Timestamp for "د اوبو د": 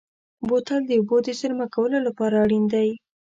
0.85-1.27